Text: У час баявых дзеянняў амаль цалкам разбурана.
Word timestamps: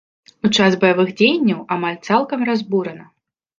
У 0.47 0.49
час 0.57 0.77
баявых 0.83 1.11
дзеянняў 1.19 1.61
амаль 1.77 2.01
цалкам 2.09 2.49
разбурана. 2.53 3.09